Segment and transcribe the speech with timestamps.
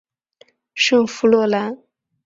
[0.73, 1.77] 圣弗洛兰。